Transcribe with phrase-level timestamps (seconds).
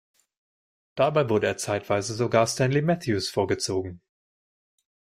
[0.95, 4.01] Dabei wurde er zeitweise sogar Stanley Matthews vorgezogen.